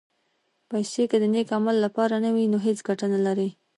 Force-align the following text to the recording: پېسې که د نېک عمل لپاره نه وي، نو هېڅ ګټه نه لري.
پېسې 0.69 1.03
که 1.11 1.17
د 1.19 1.23
نېک 1.33 1.49
عمل 1.57 1.77
لپاره 1.85 2.15
نه 2.25 2.29
وي، 2.35 2.45
نو 2.51 2.57
هېڅ 2.65 2.79
ګټه 2.87 3.05
نه 3.13 3.19
لري. 3.25 3.49